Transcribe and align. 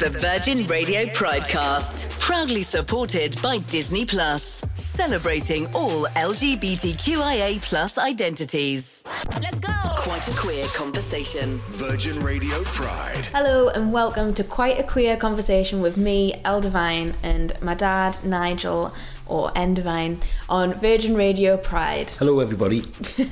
The 0.00 0.08
Virgin 0.08 0.66
Radio 0.66 1.04
Pridecast, 1.04 2.08
proudly 2.20 2.62
supported 2.62 3.36
by 3.42 3.58
Disney 3.58 4.06
Plus, 4.06 4.62
celebrating 4.74 5.66
all 5.74 6.06
LGBTQIA 6.16 7.60
plus 7.60 7.98
identities. 7.98 9.04
Let's 9.42 9.60
go! 9.60 9.74
Quite 9.98 10.26
a 10.26 10.34
queer 10.34 10.66
conversation. 10.68 11.60
Virgin 11.68 12.22
Radio 12.22 12.62
Pride. 12.62 13.26
Hello 13.26 13.68
and 13.68 13.92
welcome 13.92 14.32
to 14.32 14.42
Quite 14.42 14.78
a 14.78 14.84
Queer 14.84 15.18
Conversation 15.18 15.82
with 15.82 15.98
me, 15.98 16.40
L 16.46 16.62
Devine, 16.62 17.12
and 17.22 17.52
my 17.60 17.74
dad, 17.74 18.16
Nigel, 18.24 18.94
or 19.30 19.50
N 19.56 19.70
on 20.48 20.74
Virgin 20.74 21.14
Radio 21.14 21.56
Pride. 21.56 22.10
Hello, 22.10 22.40
everybody. 22.40 22.82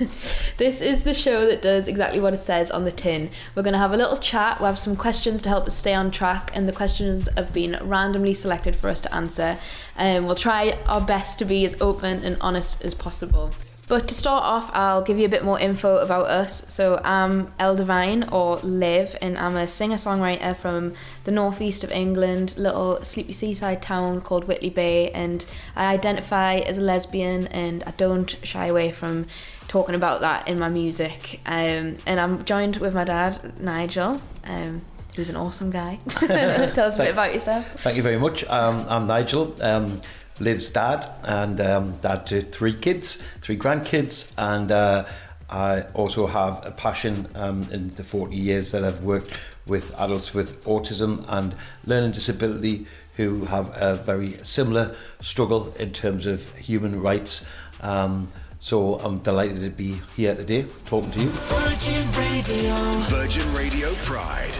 This 0.59 0.81
is 0.81 1.05
the 1.05 1.15
show 1.15 1.47
that 1.47 1.63
does 1.63 1.87
exactly 1.87 2.19
what 2.19 2.35
it 2.35 2.39
says 2.39 2.73
on 2.73 2.85
the 2.85 2.91
tin. 2.91 3.31
We're 3.55 3.63
going 3.63 3.75
to 3.75 3.79
have 3.79 3.93
a 3.93 3.97
little 3.97 4.17
chat, 4.17 4.59
we'll 4.59 4.67
have 4.67 4.79
some 4.79 4.97
questions 4.97 5.41
to 5.43 5.49
help 5.49 5.67
us 5.67 5.77
stay 5.77 5.95
on 5.95 6.11
track, 6.11 6.51
and 6.53 6.69
the 6.69 6.73
questions 6.73 7.29
have 7.37 7.53
been 7.53 7.79
randomly 7.83 8.35
selected 8.35 8.75
for 8.75 8.89
us 8.89 9.01
to 9.03 9.15
answer. 9.15 9.57
And 9.97 10.27
we'll 10.27 10.35
try 10.35 10.77
our 10.87 11.01
best 11.01 11.39
to 11.39 11.45
be 11.45 11.65
as 11.65 11.81
open 11.81 12.25
and 12.25 12.37
honest 12.41 12.85
as 12.85 12.93
possible. 12.93 13.53
But 13.89 14.07
to 14.09 14.15
start 14.15 14.45
off, 14.45 14.71
I'll 14.75 15.01
give 15.01 15.19
you 15.19 15.25
a 15.25 15.31
bit 15.31 15.43
more 15.43 15.59
info 15.59 15.97
about 15.97 16.27
us. 16.27 16.71
So 16.71 17.01
I'm 17.03 17.51
L 17.59 17.75
Devine, 17.75 18.25
or 18.31 18.57
Liv, 18.59 19.17
and 19.23 19.39
I'm 19.39 19.57
a 19.57 19.67
singer-songwriter 19.67 20.55
from 20.57 20.93
the 21.25 21.31
northeast 21.31 21.85
of 21.85 21.91
England, 21.91 22.55
little 22.59 23.03
sleepy 23.03 23.33
seaside 23.33 23.81
town 23.81 24.21
called 24.21 24.47
Whitley 24.47 24.69
Bay, 24.69 25.11
and 25.13 25.45
I 25.75 25.87
identify 25.95 26.57
as 26.59 26.77
a 26.77 26.83
lesbian, 26.83 27.47
and 27.47 27.83
I 27.85 27.93
don't 27.93 28.37
shy 28.43 28.67
away 28.67 28.93
from 28.93 29.27
talking 29.69 29.95
about 29.95 30.21
that 30.21 30.47
in 30.49 30.59
my 30.59 30.69
music. 30.69 31.41
Um, 31.47 31.97
and 32.07 32.21
I'm 32.21 32.45
joined 32.45 32.77
with 32.77 32.95
my 32.95 33.05
dad, 33.05 33.59
Nigel. 33.59 34.21
Um, 34.45 34.83
who's 35.19 35.29
an 35.29 35.37
awesome 35.37 35.71
guy. 35.71 35.99
Tell 36.09 36.87
us 36.87 36.97
a 36.97 37.03
bit 37.03 37.13
about 37.13 37.35
yourself. 37.35 37.67
Thank 37.81 37.97
you 37.97 38.05
very 38.05 38.19
much. 38.19 38.45
Um, 38.45 38.87
I'm 38.89 39.07
Nigel, 39.09 39.57
um, 39.61 40.01
Liv's 40.41 40.71
dad, 40.71 41.09
and 41.25 41.61
um, 41.61 41.93
dad 42.03 42.27
to 42.27 42.43
three 42.43 42.75
kids, 42.75 43.19
three 43.41 43.57
grandkids, 43.57 44.33
and 44.39 44.71
uh, 44.71 45.05
I 45.51 45.83
also 45.95 46.27
have 46.27 46.65
a 46.67 46.71
passion 46.71 47.29
um, 47.35 47.67
in 47.73 47.89
the 47.95 48.05
40 48.05 48.37
years 48.37 48.73
that 48.73 48.85
I've 48.85 49.03
worked 49.03 49.33
with 49.67 49.95
adults 49.99 50.35
with 50.35 50.65
autism 50.65 51.25
and 51.29 51.55
learning 51.87 52.13
disability 52.13 52.87
who 53.17 53.45
have 53.47 53.71
a 53.75 53.95
very 53.95 54.31
similar 54.45 54.95
struggle 55.21 55.75
in 55.79 55.93
terms 55.93 56.27
of 56.27 56.55
human 56.57 57.01
rights. 57.01 57.45
Um, 57.81 58.29
so 58.61 58.95
I'm 58.97 59.19
delighted 59.19 59.63
to 59.63 59.71
be 59.71 60.01
here 60.17 60.35
today 60.35 60.67
talking 60.87 61.11
to 61.13 61.21
you. 61.21 61.29
Virgin 61.29 62.11
Radio. 62.13 62.75
Virgin 63.09 63.55
Radio 63.55 63.93
Pride. 63.95 64.58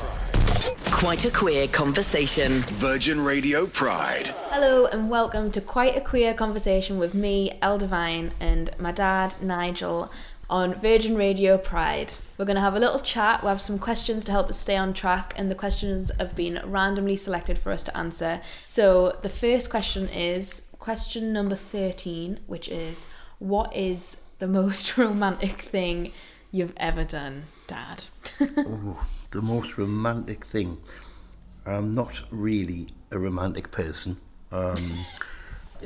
Quite 0.99 1.25
a 1.27 1.31
queer 1.31 1.69
conversation. 1.69 2.51
Virgin 2.63 3.21
Radio 3.21 3.67
Pride. 3.67 4.31
Hello 4.51 4.87
and 4.87 5.09
welcome 5.09 5.49
to 5.53 5.61
Quite 5.61 5.97
a 5.97 6.01
Queer 6.01 6.35
Conversation 6.35 6.99
with 6.99 7.15
me, 7.15 7.57
L 7.63 7.79
Devine, 7.79 8.33
and 8.41 8.71
my 8.81 8.91
dad, 8.91 9.37
Nigel, 9.41 10.11
on 10.51 10.75
Virgin 10.75 11.15
Radio 11.15 11.57
Pride. 11.57 12.15
We're 12.37 12.47
going 12.47 12.57
to 12.57 12.61
have 12.61 12.75
a 12.75 12.81
little 12.81 12.99
chat, 12.99 13.43
we'll 13.43 13.51
have 13.51 13.61
some 13.61 13.79
questions 13.79 14.25
to 14.25 14.33
help 14.33 14.49
us 14.49 14.59
stay 14.59 14.77
on 14.77 14.93
track, 14.93 15.35
and 15.37 15.49
the 15.49 15.55
questions 15.55 16.11
have 16.19 16.35
been 16.35 16.61
randomly 16.65 17.15
selected 17.15 17.59
for 17.61 17.71
us 17.71 17.85
to 17.85 17.97
answer. 17.97 18.41
So 18.65 19.17
the 19.23 19.29
first 19.29 19.71
question 19.71 20.09
is 20.09 20.67
question 20.81 21.33
number 21.33 21.55
13, 21.55 22.41
which 22.49 22.69
is 22.69 23.07
What 23.39 23.75
is 23.75 24.21
the 24.41 24.49
most 24.49 24.99
romantic 24.99 25.63
thing 25.63 26.11
you've 26.51 26.75
ever 26.77 27.05
done, 27.05 27.45
Dad? 27.69 28.07
The 29.31 29.43
most 29.43 29.77
romantic 29.77 30.47
thing. 30.47 30.79
I'm 31.67 31.93
not 31.93 32.23
really 32.31 32.89
a 33.11 33.19
romantic 33.19 33.71
person. 33.71 34.17
Um, 34.51 35.05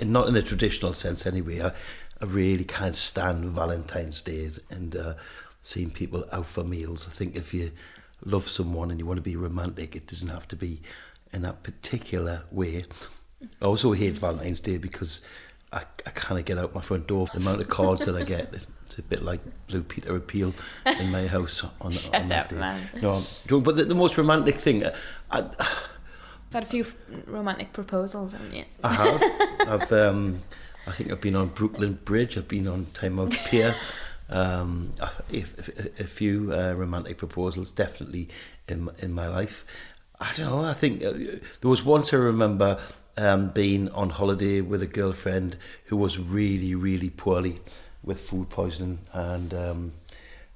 not 0.05 0.29
in 0.29 0.35
the 0.35 0.43
traditional 0.43 0.93
sense, 0.93 1.27
anyway. 1.27 1.61
I, 1.61 1.73
I 2.21 2.25
really 2.25 2.65
can't 2.65 2.95
stand 2.95 3.47
Valentine's 3.47 4.23
Days 4.23 4.61
and 4.71 4.95
uh, 4.95 5.15
seeing 5.61 5.91
people 5.91 6.25
out 6.31 6.47
for 6.47 6.63
meals. 6.63 7.07
I 7.09 7.11
think 7.11 7.35
if 7.35 7.53
you 7.53 7.73
love 8.25 8.49
someone 8.49 8.91
and 8.91 9.01
you 9.01 9.07
want 9.07 9.19
to 9.19 9.23
be 9.23 9.35
romantic, 9.35 9.97
it 9.97 10.07
doesn't 10.07 10.29
have 10.29 10.47
to 10.49 10.57
be 10.57 10.81
in 11.33 11.43
that 11.43 11.65
particular 11.65 12.45
way. 12.53 12.85
I 13.61 13.65
also 13.65 13.93
hate 13.93 14.19
Valentine's 14.19 14.61
Day 14.61 14.79
because 14.79 15.21
I, 15.73 15.85
I 16.07 16.11
can't 16.11 16.45
get 16.45 16.59
out 16.59 16.75
my 16.75 16.83
front 16.83 17.07
door. 17.07 17.27
The 17.33 17.39
amount 17.39 17.61
of 17.61 17.69
cards 17.69 18.05
that 18.05 18.15
I 18.15 18.25
get, 18.25 18.53
it's 18.53 18.99
a 18.99 19.03
bit 19.03 19.23
like 19.23 19.41
Blue 19.69 19.83
Peter 19.83 20.15
appeal 20.15 20.53
in 20.85 21.11
my 21.11 21.27
house 21.27 21.65
on, 21.81 21.95
on 22.13 22.29
that 22.29 22.45
up, 22.45 22.49
day. 22.51 22.57
man. 22.57 22.91
No, 23.01 23.23
but 23.61 23.77
the, 23.77 23.85
the 23.85 23.95
most 23.95 24.19
romantic 24.19 24.57
thing, 24.57 24.85
I, 24.85 24.93
I, 25.31 25.41
You've 25.59 26.53
had 26.53 26.63
a 26.65 26.67
few 26.67 26.87
romantic 27.27 27.73
proposals, 27.73 28.33
haven't 28.33 28.55
you? 28.55 28.65
I 28.85 28.93
have. 28.93 29.23
I've, 29.69 29.93
um, 29.93 30.43
I 30.87 30.93
think 30.93 31.11
I've 31.11 31.23
been 31.23 31.35
on 31.37 31.49
Brooklyn 31.49 31.99
Bridge. 32.05 32.37
I've 32.37 32.49
been 32.49 32.69
on 32.69 32.87
Tynemouth 32.93 33.43
Pier. 33.47 33.75
Um, 34.29 34.91
a, 35.01 35.09
a, 35.33 35.45
a 36.01 36.05
few 36.05 36.53
uh, 36.53 36.75
romantic 36.75 37.17
proposals, 37.17 37.73
definitely 37.73 38.29
in 38.69 38.91
in 38.99 39.13
my 39.13 39.29
life. 39.29 39.65
I 40.23 40.33
don't 40.37 40.51
know. 40.51 40.65
I 40.65 40.73
think 40.73 41.03
uh, 41.03 41.13
there 41.13 41.71
was 41.71 41.85
once 41.85 42.13
I 42.13 42.17
remember 42.17 42.79
um, 43.17 43.49
being 43.49 43.89
on 43.91 44.11
holiday 44.11 44.61
with 44.61 44.81
a 44.81 44.87
girlfriend 44.87 45.57
who 45.87 45.97
was 45.97 46.19
really, 46.19 46.75
really 46.75 47.11
poorly 47.11 47.61
with 48.05 48.21
food 48.21 48.49
poisoning, 48.49 49.01
and 49.13 49.53
um, 49.53 49.93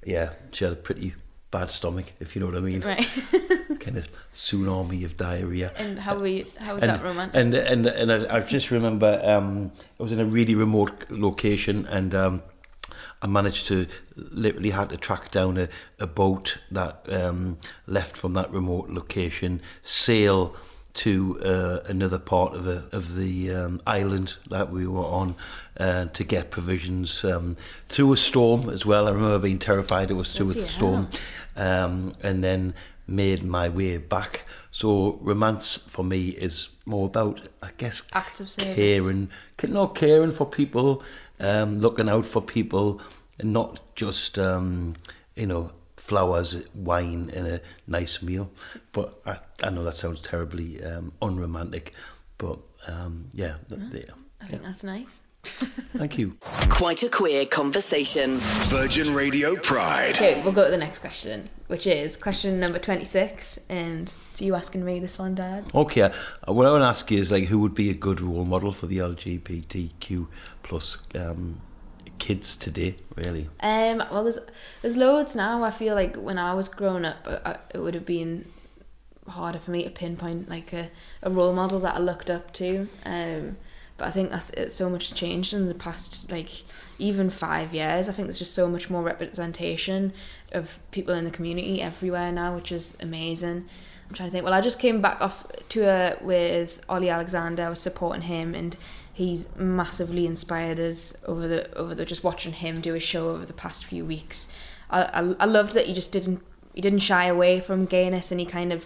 yeah, 0.05 0.31
she 0.53 0.65
had 0.65 0.73
a 0.73 0.77
pretty 0.77 1.15
bad 1.51 1.71
stomach, 1.71 2.07
if 2.21 2.35
you 2.35 2.41
know 2.41 2.47
what 2.47 2.57
I 2.57 2.61
mean. 2.61 2.81
Right. 2.81 3.09
kind 3.81 3.99
of 3.99 4.09
tsunami 4.35 5.05
of 5.05 5.17
diarrhea. 5.17 5.73
and 5.77 5.99
how 5.99 6.23
you, 6.23 6.47
how 6.61 6.75
was 6.75 6.83
and, 6.83 6.93
that 6.93 7.03
romantic? 7.03 7.37
And 7.37 7.55
and 7.55 7.87
and 7.87 8.13
I, 8.13 8.37
I 8.37 8.41
just 8.41 8.71
remember 8.71 9.21
um, 9.25 9.73
I 9.99 10.03
was 10.03 10.13
in 10.13 10.21
a 10.21 10.25
really 10.25 10.55
remote 10.55 11.11
location, 11.11 11.87
and 11.87 12.15
um, 12.15 12.43
I 13.27 13.29
managed 13.29 13.67
to 13.67 13.89
literally 14.15 14.71
had 14.71 14.91
to 14.91 14.97
track 14.97 15.33
down 15.33 15.59
a, 15.59 15.69
a 15.99 16.07
boat 16.07 16.59
that 16.71 17.03
um, 17.09 17.59
left 17.89 18.17
from 18.17 18.35
that 18.35 18.53
remote 18.53 18.89
location, 18.89 19.61
sail 19.83 20.55
to 20.95 21.39
uh, 21.43 21.81
another 21.87 22.21
part 22.21 22.55
of 22.55 22.63
the 22.63 22.85
of 22.93 23.17
the 23.17 23.53
um, 23.53 23.83
island 23.85 24.37
that 24.49 24.71
we 24.71 24.87
were 24.87 25.05
on 25.05 25.35
uh, 25.79 26.05
to 26.05 26.23
get 26.23 26.53
provisions 26.53 27.25
um, 27.25 27.57
through 27.89 28.13
a 28.13 28.17
storm 28.17 28.71
as 28.71 28.87
well. 28.87 29.09
I 29.09 29.11
remember 29.11 29.41
being 29.41 29.59
terrified 29.59 30.13
it 30.13 30.15
was 30.15 30.33
through 30.33 30.51
a 30.53 30.55
storm, 30.55 31.09
um, 31.57 32.15
and 32.23 32.45
then 32.45 32.75
made 33.09 33.43
my 33.43 33.69
way 33.69 33.99
back. 33.99 34.45
So 34.71 35.19
romance 35.21 35.79
for 35.89 36.05
me 36.05 36.29
is 36.29 36.69
more 36.85 37.07
about, 37.07 37.41
I 37.63 37.71
guess, 37.77 38.03
Acts 38.13 38.41
of 38.41 38.51
service. 38.51 38.75
caring, 38.75 39.31
ca- 39.57 39.69
not 39.69 39.95
caring 39.95 40.31
for 40.31 40.47
people, 40.47 41.03
um, 41.41 41.81
looking 41.81 42.09
out 42.09 42.27
for 42.27 42.43
people, 42.43 43.01
and 43.39 43.53
not 43.53 43.81
just 43.95 44.39
um, 44.39 44.97
you 45.35 45.47
know 45.47 45.71
flowers, 45.97 46.57
wine, 46.75 47.31
and 47.35 47.47
a 47.47 47.61
nice 47.87 48.23
meal. 48.23 48.51
But 48.93 49.21
I, 49.27 49.39
I 49.63 49.71
know 49.71 49.83
that 49.85 49.95
sounds 49.95 50.21
terribly 50.21 50.83
um, 50.83 51.13
unromantic, 51.21 51.93
but 52.39 52.59
um, 52.87 53.29
yeah, 53.33 53.57
I 54.41 54.47
think 54.47 54.63
that's 54.63 54.85
nice. 54.85 55.23
Thank 55.47 56.19
you. 56.19 56.37
Quite 56.69 57.03
a 57.03 57.09
queer 57.09 57.47
conversation. 57.47 58.39
Virgin 58.69 59.15
Radio 59.15 59.57
Pride. 59.57 60.15
Okay, 60.15 60.43
we'll 60.43 60.53
go 60.53 60.65
to 60.65 60.71
the 60.71 60.77
next 60.77 60.99
question, 60.99 61.49
which 61.69 61.87
is 61.87 62.17
question 62.17 62.61
number 62.61 62.79
26. 62.79 63.59
And 63.69 64.13
it's 64.33 64.43
you 64.43 64.55
asking 64.55 64.85
me 64.85 65.01
this 65.01 65.19
one, 65.19 65.35
Dad. 65.35 65.65
Okay, 65.75 66.03
uh, 66.03 66.11
what 66.47 66.67
I 66.67 66.71
want 66.71 66.83
to 66.83 66.87
ask 66.87 67.11
you 67.11 67.19
is 67.19 67.31
like, 67.31 67.45
who 67.45 67.59
would 67.61 67.75
be 67.75 67.91
a 67.91 67.95
good 67.95 68.21
role 68.21 68.45
model 68.45 68.73
for 68.73 68.87
the 68.87 68.99
LGBTQ 68.99 70.27
plus 70.63 70.99
um, 71.15 71.61
kids 72.19 72.57
today? 72.57 72.97
Really? 73.17 73.49
Um, 73.61 73.99
well, 74.11 74.25
there's 74.25 74.39
there's 74.83 74.97
loads 74.97 75.35
now. 75.35 75.63
I 75.63 75.71
feel 75.71 75.95
like 75.95 76.17
when 76.17 76.39
I 76.39 76.55
was 76.55 76.69
growing 76.69 77.05
up, 77.05 77.19
uh, 77.27 77.39
uh, 77.45 77.57
it 77.75 77.79
would 77.79 77.95
have 77.95 78.07
been 78.07 78.47
harder 79.29 79.59
for 79.59 79.71
me 79.71 79.83
to 79.85 79.91
pinpoint 79.91 80.49
like 80.49 80.73
a, 80.73 80.89
a 81.23 81.31
role 81.31 81.53
model 81.53 81.81
that 81.81 81.97
I 81.97 81.99
looked 81.99 82.31
up 82.31 82.53
to. 82.55 82.89
Um, 83.05 83.57
but 83.97 84.09
I 84.09 84.11
think 84.11 84.31
that's 84.31 84.51
it, 84.51 84.71
so 84.73 84.91
much 84.91 85.09
has 85.09 85.19
changed 85.19 85.55
in 85.55 85.69
the 85.69 85.75
past, 85.75 86.31
like 86.31 86.51
even 86.99 87.31
five 87.31 87.73
years. 87.73 88.09
I 88.09 88.13
think 88.13 88.27
there's 88.27 88.39
just 88.39 88.55
so 88.55 88.69
much 88.69 88.91
more 88.91 89.03
representation 89.03 90.13
of 90.53 90.79
people 90.91 91.15
in 91.15 91.25
the 91.25 91.31
community 91.31 91.81
everywhere 91.81 92.31
now, 92.33 92.55
which 92.55 92.73
is 92.73 92.97
amazing. 93.01 93.69
I'm 94.09 94.15
trying 94.15 94.29
to 94.29 94.33
think. 94.33 94.45
Well, 94.45 94.55
I 94.55 94.61
just 94.61 94.79
came 94.79 95.01
back 95.01 95.21
off 95.21 95.47
tour 95.69 96.17
with 96.21 96.81
Olly 96.89 97.09
Alexander. 97.09 97.65
I 97.65 97.71
was 97.71 97.81
supporting 97.81 98.23
him, 98.23 98.55
and 98.55 98.77
he's 99.13 99.55
massively 99.57 100.27
inspired 100.27 100.79
us 100.79 101.17
over 101.27 101.49
the 101.49 101.75
over 101.77 101.95
the 101.95 102.05
just 102.05 102.23
watching 102.23 102.53
him 102.53 102.81
do 102.81 102.95
a 102.95 103.01
show 103.01 103.31
over 103.31 103.47
the 103.47 103.53
past 103.53 103.87
few 103.87 104.05
weeks. 104.05 104.49
I, 104.91 105.03
I, 105.05 105.35
I 105.41 105.47
loved 105.47 105.73
that 105.73 105.87
he 105.87 105.95
just 105.95 106.13
didn't 106.13 106.43
he 106.75 106.81
didn't 106.81 107.01
shy 107.01 107.25
away 107.27 107.61
from 107.61 107.87
gayness, 107.87 108.31
and 108.31 108.39
he 108.39 108.47
kind 108.47 108.73
of 108.73 108.85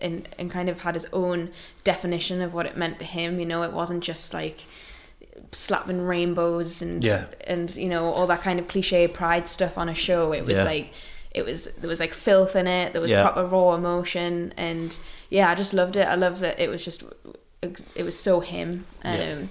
and 0.00 0.28
and 0.38 0.50
kind 0.50 0.68
of 0.68 0.82
had 0.82 0.94
his 0.94 1.06
own 1.12 1.50
definition 1.84 2.40
of 2.42 2.54
what 2.54 2.66
it 2.66 2.76
meant 2.76 2.98
to 2.98 3.04
him. 3.04 3.38
You 3.40 3.46
know, 3.46 3.62
it 3.62 3.72
wasn't 3.72 4.02
just 4.04 4.32
like 4.34 4.60
slapping 5.52 6.00
rainbows 6.02 6.82
and 6.82 7.02
Yeah. 7.04 7.26
and 7.46 7.74
you 7.76 7.88
know 7.88 8.06
all 8.06 8.26
that 8.28 8.42
kind 8.42 8.58
of 8.58 8.68
cliche 8.68 9.06
pride 9.08 9.48
stuff 9.48 9.78
on 9.78 9.88
a 9.88 9.94
show. 9.94 10.32
It 10.32 10.44
was 10.44 10.58
Yeah. 10.58 10.64
like 10.64 10.92
it 11.30 11.44
was 11.44 11.66
there 11.78 11.88
was 11.88 12.00
like 12.00 12.14
filth 12.14 12.56
in 12.56 12.66
it. 12.66 12.92
There 12.92 13.02
was 13.02 13.10
Yeah. 13.10 13.22
proper 13.22 13.44
raw 13.46 13.74
emotion, 13.74 14.54
and 14.56 14.96
yeah, 15.30 15.50
I 15.50 15.54
just 15.54 15.74
loved 15.74 15.96
it. 15.96 16.06
I 16.06 16.14
loved 16.14 16.40
that 16.40 16.58
it 16.58 16.68
was 16.70 16.84
just 16.84 17.02
it 17.62 18.02
was 18.04 18.18
so 18.18 18.40
him. 18.40 18.86
Um. 19.04 19.50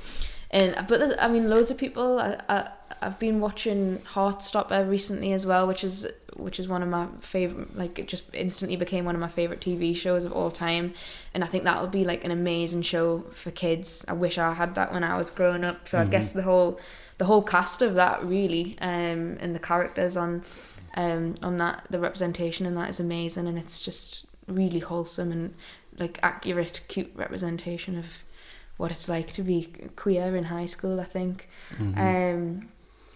And 0.51 0.75
but 0.87 0.99
there's, 0.99 1.15
I 1.19 1.27
mean, 1.27 1.49
loads 1.49 1.69
of 1.69 1.77
people. 1.77 2.19
I, 2.19 2.37
I 2.47 2.69
I've 3.01 3.19
been 3.19 3.39
watching 3.39 3.99
Heartstopper 3.99 4.89
recently 4.89 5.33
as 5.33 5.45
well, 5.45 5.67
which 5.67 5.83
is 5.83 6.07
which 6.35 6.59
is 6.59 6.67
one 6.67 6.83
of 6.83 6.89
my 6.89 7.07
favorite. 7.21 7.75
Like 7.75 7.99
it 7.99 8.07
just 8.07 8.23
instantly 8.33 8.75
became 8.77 9.05
one 9.05 9.15
of 9.15 9.21
my 9.21 9.27
favorite 9.27 9.61
TV 9.61 9.95
shows 9.95 10.25
of 10.25 10.31
all 10.33 10.51
time, 10.51 10.93
and 11.33 11.43
I 11.43 11.47
think 11.47 11.63
that'll 11.63 11.87
be 11.87 12.03
like 12.05 12.25
an 12.25 12.31
amazing 12.31 12.81
show 12.81 13.23
for 13.33 13.51
kids. 13.51 14.05
I 14.07 14.13
wish 14.13 14.37
I 14.37 14.53
had 14.53 14.75
that 14.75 14.91
when 14.91 15.03
I 15.03 15.17
was 15.17 15.29
growing 15.29 15.63
up. 15.63 15.87
So 15.87 15.99
I 15.99 16.05
guess 16.05 16.31
the 16.31 16.41
whole 16.41 16.79
the 17.17 17.25
whole 17.25 17.41
cast 17.41 17.81
of 17.81 17.95
that 17.95 18.23
really, 18.23 18.77
um, 18.81 19.37
and 19.39 19.55
the 19.55 19.59
characters 19.59 20.17
on, 20.17 20.43
um, 20.95 21.35
on 21.41 21.57
that 21.57 21.87
the 21.89 21.99
representation 21.99 22.65
in 22.65 22.75
that 22.75 22.89
is 22.89 22.99
amazing, 22.99 23.47
and 23.47 23.57
it's 23.57 23.79
just 23.81 24.25
really 24.47 24.79
wholesome 24.79 25.31
and 25.31 25.53
like 25.97 26.19
accurate, 26.23 26.81
cute 26.87 27.11
representation 27.15 27.97
of 27.97 28.05
what 28.77 28.91
it's 28.91 29.07
like 29.07 29.31
to 29.31 29.41
be 29.41 29.69
queer 29.95 30.35
in 30.35 30.45
high 30.45 30.65
school. 30.65 30.99
I 30.99 31.05
think. 31.05 31.47
Um, 31.97 32.69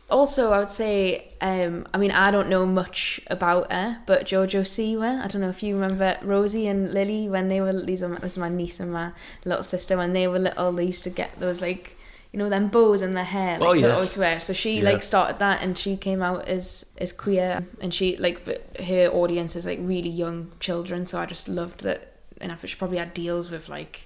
also, 0.10 0.52
I 0.52 0.60
would 0.60 0.70
say, 0.70 1.34
um, 1.42 1.88
I 1.94 1.98
mean, 1.98 2.12
I 2.12 2.32
don't 2.32 2.50
know 2.50 2.66
much 2.66 3.22
about 3.28 3.72
her, 3.72 4.00
but 4.06 4.26
Jojo 4.26 4.62
Siwa. 4.62 5.24
I 5.24 5.28
don't 5.28 5.42
know 5.42 5.50
if 5.50 5.62
you 5.64 5.76
remember 5.76 6.18
Rosie 6.24 6.68
and 6.68 6.94
Lily 6.94 7.30
when 7.30 7.48
they 7.48 7.62
were. 7.62 7.74
These 7.82 8.04
are 8.04 8.10
my, 8.10 8.18
this 8.20 8.34
is 8.34 8.38
my 8.38 8.50
niece 8.50 8.80
and 8.80 8.92
my 8.92 9.12
little 9.46 9.64
sister 9.64 9.98
when 9.98 10.14
they 10.14 10.28
were 10.28 10.40
little. 10.40 10.72
They 10.72 10.86
used 10.86 11.04
to 11.06 11.10
get 11.10 11.40
those 11.40 11.62
like. 11.62 11.96
You 12.32 12.38
know 12.38 12.48
them 12.48 12.68
bows 12.68 13.02
in 13.02 13.16
their 13.16 13.24
hair, 13.24 13.58
like 13.58 13.68
Oh, 13.68 13.74
they 13.74 13.80
yes. 13.82 13.92
always 13.96 14.16
wear. 14.16 14.40
So 14.40 14.54
she 14.54 14.78
Yeah. 14.78 14.84
like 14.92 15.02
started 15.02 15.38
that, 15.40 15.64
and 15.64 15.76
she 15.76 15.98
came 15.98 16.22
out 16.22 16.48
as 16.48 16.86
as 17.00 17.12
queer, 17.12 17.66
and 17.82 17.92
she 17.92 18.18
like 18.18 18.46
her 18.80 19.08
audience 19.08 19.56
is 19.56 19.66
like 19.66 19.80
really 19.82 20.12
young 20.12 20.52
children. 20.60 21.06
So 21.08 21.18
I 21.18 21.26
just 21.26 21.48
loved 21.50 21.82
that, 21.82 22.18
and 22.40 22.52
I 22.52 22.56
she 22.64 22.76
probably 22.76 23.00
had 23.00 23.16
deals 23.16 23.50
with 23.50 23.68
like 23.68 24.02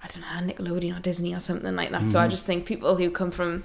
I 0.00 0.06
don't 0.06 0.20
know, 0.46 0.52
Nickelodeon 0.54 0.96
or 0.96 1.00
Disney 1.00 1.34
or 1.34 1.40
something 1.40 1.74
like 1.74 1.90
that. 1.90 2.02
So 2.02 2.06
Mm-hmm. 2.06 2.16
I 2.18 2.28
just 2.28 2.46
think 2.46 2.64
people 2.64 2.94
who 2.94 3.10
come 3.10 3.32
from 3.32 3.64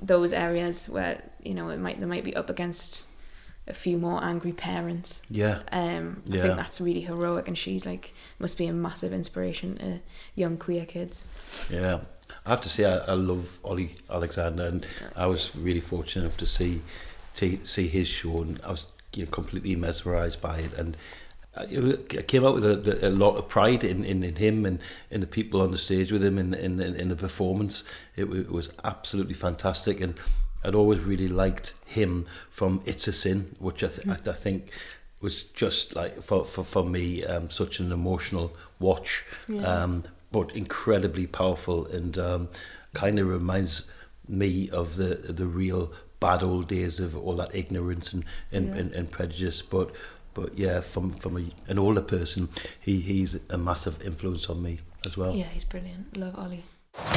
those 0.00 0.32
areas 0.32 0.88
where 0.88 1.22
you 1.42 1.54
know 1.54 1.68
it 1.70 1.78
might 1.78 2.00
they 2.00 2.06
might 2.06 2.24
be 2.24 2.34
up 2.36 2.50
against 2.50 3.06
a 3.68 3.74
few 3.74 3.98
more 3.98 4.22
angry 4.24 4.52
parents. 4.52 5.22
Yeah. 5.30 5.60
Um, 5.70 6.22
I 6.30 6.36
Yeah. 6.36 6.42
think 6.42 6.56
that's 6.56 6.80
really 6.80 7.02
heroic, 7.02 7.46
and 7.48 7.56
she's 7.56 7.86
like 7.86 8.14
must 8.38 8.58
be 8.58 8.66
a 8.66 8.72
massive 8.72 9.12
inspiration 9.12 9.76
to 9.78 10.00
young 10.34 10.56
queer 10.56 10.84
kids. 10.86 11.26
Yeah, 11.70 12.00
I 12.46 12.50
have 12.50 12.60
to 12.62 12.68
say 12.68 12.84
I, 12.84 12.98
I 12.98 13.12
love 13.14 13.58
Olly 13.62 13.96
Alexander, 14.08 14.64
and 14.64 14.86
I 15.14 15.26
was 15.26 15.54
really 15.54 15.80
fortunate 15.80 16.22
enough 16.24 16.38
to 16.38 16.46
see 16.46 16.82
to 17.36 17.64
see 17.64 17.86
his 17.86 18.08
show, 18.08 18.42
and 18.42 18.60
I 18.64 18.70
was 18.70 18.86
you 19.14 19.24
know, 19.24 19.30
completely 19.30 19.76
mesmerised 19.76 20.40
by 20.40 20.58
it, 20.60 20.72
and 20.74 20.96
I 21.56 21.66
came 21.66 22.44
out 22.46 22.54
with 22.54 22.64
a, 22.64 23.08
a 23.08 23.10
lot 23.10 23.36
of 23.36 23.48
pride 23.48 23.82
in, 23.84 24.04
in, 24.04 24.22
in 24.22 24.36
him 24.36 24.64
and 24.64 24.78
in 25.10 25.20
the 25.20 25.26
people 25.26 25.60
on 25.60 25.72
the 25.72 25.78
stage 25.78 26.12
with 26.12 26.22
him 26.24 26.38
in 26.38 26.54
in, 26.54 26.80
in 26.80 27.08
the 27.08 27.16
performance. 27.16 27.84
It, 28.16 28.24
it 28.24 28.50
was 28.50 28.70
absolutely 28.84 29.34
fantastic, 29.34 30.00
and 30.00 30.14
I'd 30.64 30.74
always 30.76 31.00
really 31.00 31.28
liked 31.28 31.74
him 31.86 32.26
from 32.50 32.82
It's 32.86 33.08
a 33.08 33.12
Sin, 33.12 33.56
which 33.58 33.82
I, 33.82 33.88
th- 33.88 34.06
I, 34.06 34.30
I 34.30 34.34
think 34.34 34.70
was 35.20 35.42
just 35.44 35.96
like 35.96 36.22
for 36.22 36.44
for, 36.44 36.64
for 36.64 36.84
me 36.84 37.24
um, 37.24 37.50
such 37.50 37.80
an 37.80 37.90
emotional 37.92 38.56
watch. 38.78 39.24
Um, 39.64 40.04
but 40.32 40.54
incredibly 40.54 41.26
powerful 41.26 41.86
and 41.86 42.16
um, 42.16 42.48
kind 42.94 43.18
of 43.18 43.26
reminds 43.26 43.82
me 44.28 44.70
of 44.70 44.94
the 44.94 45.16
the 45.16 45.46
real 45.46 45.92
bad 46.20 46.42
old 46.44 46.68
days 46.68 47.00
of 47.00 47.16
all 47.16 47.34
that 47.36 47.52
ignorance 47.54 48.12
and 48.12 48.24
and, 48.52 48.68
Yeah. 48.68 48.74
and, 48.80 48.92
and 48.92 49.10
prejudice. 49.10 49.62
But 49.62 49.90
but 50.34 50.56
yeah, 50.56 50.80
from 50.80 51.12
from 51.12 51.36
a, 51.36 51.70
an 51.70 51.78
older 51.78 52.02
person, 52.02 52.48
he 52.80 53.00
he's 53.00 53.38
a 53.50 53.58
massive 53.58 54.02
influence 54.02 54.48
on 54.48 54.62
me 54.62 54.78
as 55.06 55.16
well. 55.16 55.34
Yeah, 55.34 55.46
he's 55.52 55.64
brilliant. 55.64 56.16
Love 56.16 56.34
Olly. 56.38 56.62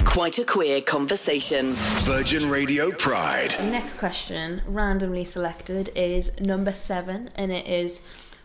Quite 0.06 0.38
a 0.38 0.44
queer 0.46 0.82
conversation. 0.82 1.74
Virgin 2.04 2.50
Radio 2.50 2.92
Pride. 2.92 3.52
The 3.52 3.68
next 3.72 3.98
question, 3.98 4.62
randomly 4.68 5.24
selected, 5.24 5.90
is 5.96 6.32
number 6.40 6.74
seven, 6.74 7.32
and 7.36 7.52
it 7.52 7.66
is, 7.66 8.02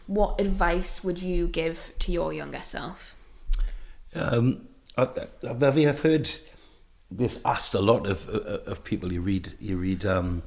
what 0.06 0.40
advice 0.40 1.04
would 1.04 1.18
you 1.18 1.46
give 1.46 1.92
to 1.98 2.12
your 2.12 2.32
younger 2.32 2.62
self? 2.62 3.14
Um, 4.14 4.68
I've, 4.96 5.28
I've, 5.46 5.62
I've 5.62 6.00
heard 6.00 6.30
this 7.10 7.40
asked 7.44 7.74
a 7.74 7.80
lot 7.80 8.06
of 8.06 8.28
of 8.28 8.66
of 8.66 8.84
people. 8.84 9.12
You 9.12 9.20
read 9.20 9.52
you 9.60 9.76
read 9.76 10.04
um, 10.04 10.42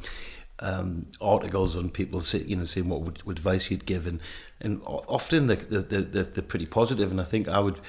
um, 0.62 1.08
articles 1.20 1.76
on 1.76 1.90
people 1.90 2.22
say, 2.22 2.40
you 2.40 2.56
know 2.56 2.66
saying 2.66 2.88
what 2.88 3.02
would, 3.02 3.26
what 3.26 3.38
advice 3.38 3.70
you'd 3.70 3.86
give, 3.86 4.08
and 4.08 4.20
and 4.60 4.82
often 4.86 5.48
the 5.48 5.56
the 5.56 5.82
the 5.82 6.02
they're, 6.02 6.24
pretty. 6.44 7.12
And 7.12 7.22
I 7.22 7.26
think 7.26 7.48
I 7.48 7.60
would. 7.60 7.80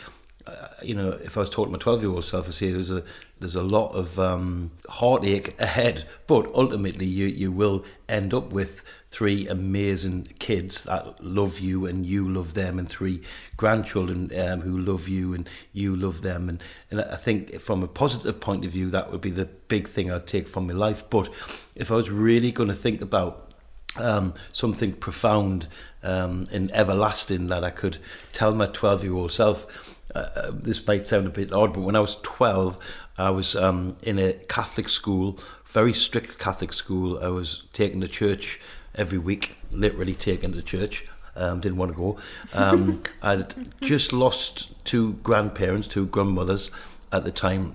Uh, 0.46 0.68
you 0.82 0.94
know, 0.94 1.10
if 1.10 1.36
I 1.36 1.40
was 1.40 1.50
talking 1.50 1.72
to 1.72 1.78
my 1.78 1.82
twelve-year-old 1.82 2.24
self, 2.24 2.48
I'd 2.48 2.54
say 2.54 2.70
there's 2.70 2.90
a 2.90 3.04
there's 3.38 3.54
a 3.54 3.62
lot 3.62 3.92
of 3.92 4.18
um, 4.18 4.72
heartache 4.88 5.60
ahead, 5.60 6.08
but 6.26 6.52
ultimately 6.54 7.06
you 7.06 7.26
you 7.26 7.52
will 7.52 7.84
end 8.08 8.34
up 8.34 8.52
with 8.52 8.84
three 9.08 9.46
amazing 9.46 10.28
kids 10.38 10.84
that 10.84 11.22
love 11.22 11.60
you 11.60 11.86
and 11.86 12.04
you 12.06 12.28
love 12.28 12.54
them, 12.54 12.78
and 12.78 12.88
three 12.88 13.22
grandchildren 13.56 14.30
um, 14.38 14.62
who 14.62 14.78
love 14.78 15.08
you 15.08 15.34
and 15.34 15.48
you 15.72 15.94
love 15.94 16.22
them. 16.22 16.48
And 16.48 16.62
and 16.90 17.00
I 17.02 17.16
think 17.16 17.60
from 17.60 17.82
a 17.82 17.88
positive 17.88 18.40
point 18.40 18.64
of 18.64 18.72
view, 18.72 18.90
that 18.90 19.12
would 19.12 19.20
be 19.20 19.30
the 19.30 19.44
big 19.44 19.88
thing 19.88 20.10
I'd 20.10 20.26
take 20.26 20.48
from 20.48 20.66
my 20.66 20.74
life. 20.74 21.08
But 21.08 21.28
if 21.74 21.90
I 21.90 21.94
was 21.94 22.10
really 22.10 22.50
going 22.50 22.68
to 22.68 22.74
think 22.74 23.00
about 23.00 23.52
um, 23.96 24.34
something 24.52 24.92
profound 24.92 25.68
um, 26.02 26.48
and 26.50 26.72
everlasting 26.72 27.48
that 27.48 27.64
I 27.64 27.70
could 27.70 27.98
tell 28.32 28.54
my 28.54 28.66
12 28.66 29.04
year 29.04 29.14
old 29.14 29.32
self. 29.32 29.91
Uh, 30.14 30.50
this 30.52 30.86
might 30.86 31.06
sound 31.06 31.26
a 31.26 31.30
bit 31.30 31.52
odd, 31.52 31.72
but 31.72 31.80
when 31.80 31.96
I 31.96 32.00
was 32.00 32.16
12, 32.22 32.78
I 33.18 33.30
was 33.30 33.56
um, 33.56 33.96
in 34.02 34.18
a 34.18 34.32
Catholic 34.32 34.88
school, 34.88 35.38
very 35.64 35.94
strict 35.94 36.38
Catholic 36.38 36.72
school. 36.72 37.18
I 37.22 37.28
was 37.28 37.62
taken 37.72 38.00
to 38.00 38.08
church 38.08 38.60
every 38.94 39.18
week, 39.18 39.56
literally 39.70 40.14
taken 40.14 40.52
to 40.52 40.62
church. 40.62 41.06
Um, 41.34 41.60
didn't 41.60 41.78
want 41.78 41.92
to 41.92 41.96
go. 41.96 42.18
Um, 42.52 43.02
I'd 43.22 43.54
just 43.80 44.12
lost 44.12 44.84
two 44.84 45.14
grandparents, 45.22 45.88
two 45.88 46.06
grandmothers 46.06 46.70
at 47.10 47.24
the 47.24 47.30
time 47.30 47.74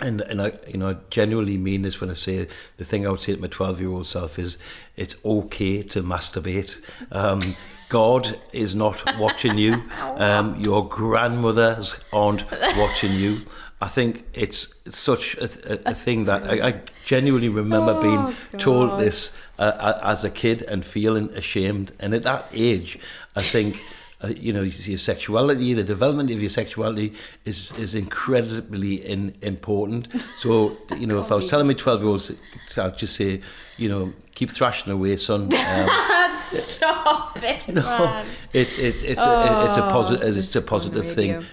and 0.00 0.20
and 0.22 0.42
I 0.42 0.52
you 0.66 0.78
know 0.78 0.90
I 0.90 0.96
genuinely 1.10 1.56
mean 1.56 1.82
this 1.82 2.00
when 2.00 2.10
I 2.10 2.14
say 2.14 2.48
the 2.76 2.84
thing 2.84 3.06
I 3.06 3.10
would 3.10 3.20
say 3.20 3.34
to 3.34 3.40
my 3.40 3.48
12 3.48 3.80
year 3.80 3.90
old 3.90 4.06
self 4.06 4.38
is 4.38 4.58
it's 4.96 5.16
okay 5.24 5.82
to 5.82 6.02
masturbate. 6.02 6.78
Um, 7.10 7.56
God 7.88 8.38
is 8.52 8.74
not 8.74 9.02
watching 9.18 9.58
you. 9.58 9.82
Um, 10.14 10.60
your 10.60 10.88
grandmothers 10.88 11.96
aren't 12.12 12.44
watching 12.76 13.14
you. 13.14 13.40
I 13.80 13.88
think 13.88 14.24
it's, 14.32 14.74
such 14.90 15.36
a, 15.38 15.44
a, 15.72 15.90
a 15.90 15.94
thing 15.94 16.26
that 16.26 16.48
I, 16.48 16.68
I 16.68 16.80
genuinely 17.04 17.48
remember 17.48 17.92
Oh, 17.96 18.00
being 18.00 18.60
told 18.60 19.00
this 19.00 19.34
uh, 19.58 19.98
as 20.04 20.22
a 20.22 20.30
kid 20.30 20.62
and 20.62 20.84
feeling 20.84 21.30
ashamed. 21.30 21.92
And 21.98 22.14
at 22.14 22.22
that 22.22 22.46
age 22.52 22.98
I 23.34 23.40
think 23.40 23.76
uh, 24.24 24.28
you 24.28 24.52
know 24.52 24.62
your 24.62 24.98
sexuality 24.98 25.74
the 25.74 25.84
development 25.84 26.30
of 26.30 26.40
your 26.40 26.50
sexuality 26.50 27.12
is 27.44 27.72
is 27.78 27.94
incredibly 27.94 28.94
in, 29.04 29.34
important 29.42 30.08
so 30.38 30.76
you 30.96 31.06
know 31.06 31.20
if 31.20 31.30
I 31.30 31.34
was 31.36 31.48
telling 31.48 31.66
my 31.66 31.74
12 31.74 32.00
year 32.00 32.08
olds 32.08 32.32
I'd 32.76 32.98
just 32.98 33.16
say 33.16 33.40
you 33.76 33.88
know 33.88 34.12
keep 34.34 34.50
thrashing 34.50 34.92
away 34.92 35.16
son 35.16 35.42
um, 35.54 36.36
Stop 36.36 37.38
it, 37.42 37.68
no 37.68 37.82
man. 37.82 38.26
it, 38.52 38.68
it, 38.78 39.02
it's 39.04 39.20
a, 39.20 39.64
it's 39.66 39.76
a 39.76 39.84
Oh, 39.84 39.90
positive 39.90 40.36
it's 40.36 40.56
a 40.56 40.62
positive 40.62 41.12
thing 41.14 41.44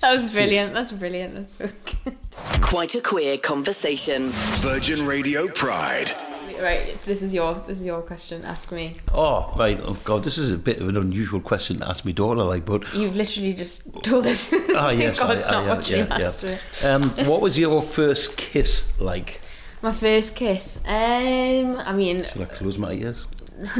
that 0.00 0.22
was 0.22 0.32
brilliant. 0.32 0.74
That's 0.74 0.92
brilliant. 0.92 1.34
That's 1.34 1.54
so 1.54 1.68
good. 2.04 2.16
Quite 2.60 2.94
a 2.94 3.00
queer 3.00 3.36
conversation. 3.36 4.28
Virgin 4.60 5.04
Radio 5.04 5.48
Pride. 5.48 6.12
Right, 6.60 7.00
this 7.04 7.22
is 7.22 7.32
your 7.32 7.62
this 7.66 7.78
is 7.80 7.86
your 7.86 8.02
question. 8.02 8.44
Ask 8.44 8.72
me. 8.72 8.96
oh 9.14 9.52
right 9.56 9.78
oh 9.82 9.96
god 10.04 10.24
this 10.24 10.38
is 10.38 10.50
a 10.50 10.58
bit 10.58 10.80
of 10.80 10.88
an 10.88 10.96
unusual 10.96 11.40
question 11.40 11.78
to 11.78 11.88
ask 11.88 12.04
me 12.04 12.12
daughter 12.12 12.42
like 12.42 12.64
but 12.64 12.82
You've 12.94 13.16
literally 13.16 13.54
just 13.54 13.88
told 14.02 14.26
us. 14.26 14.52
ah 14.74 14.90
yes 15.02 15.20
God's 15.20 15.46
I, 15.46 15.48
I, 15.48 15.52
not 15.52 15.76
watching 15.76 15.98
yeah, 15.98 16.04
that's 16.18 16.42
yeah. 16.42 16.58
Um, 16.94 17.02
what 17.26 17.40
was 17.40 17.58
your 17.58 17.80
first 17.82 18.36
kiss 18.36 18.84
like 18.98 19.40
My 19.82 19.92
first 19.92 20.34
kiss. 20.34 20.80
Um, 20.84 21.76
I 21.78 21.92
mean, 21.94 22.24
Should 22.24 22.42
I 22.42 22.46
close 22.46 22.76
my 22.78 22.92
ears 22.92 23.26